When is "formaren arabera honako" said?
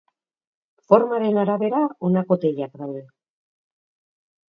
0.91-2.37